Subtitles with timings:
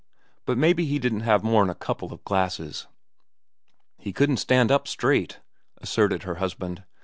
[0.47, 2.87] But mebbe he didn't have more'n a couple of glasses."
[3.99, 5.39] "He couldn't stand up straight,"
[5.79, 6.81] asserted her husband.